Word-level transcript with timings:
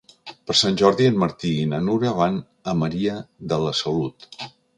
Per 0.45 0.53
Sant 0.61 0.77
Jordi 0.81 1.09
en 1.09 1.19
Martí 1.23 1.51
i 1.57 1.67
na 1.73 1.81
Nura 1.89 2.15
van 2.21 2.41
a 2.73 2.75
Maria 2.85 3.19
de 3.53 3.61
la 3.67 3.77
Salut. 3.83 4.29